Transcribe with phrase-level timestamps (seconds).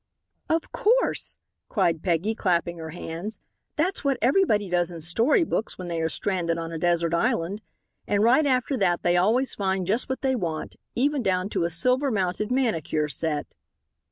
[0.49, 1.37] "Of course,"
[1.69, 3.37] cried Peggy, clapping her hands,
[3.75, 7.61] "that's what everybody does in story books when they are stranded on a desert island,
[8.07, 11.69] and right after that they always find just what they want, even down to a
[11.69, 13.53] silver mounted manicure set."